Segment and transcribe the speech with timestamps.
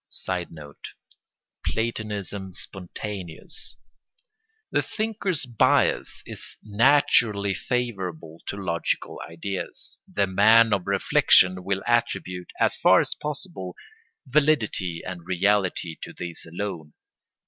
[0.09, 0.93] [Sidenote:
[1.63, 3.77] Platonism spontaneous.]
[4.71, 9.99] The thinker's bias is naturally favourable to logical ideas.
[10.11, 13.75] The man of reflection will attribute, as far as possible,
[14.25, 16.93] validity and reality to these alone.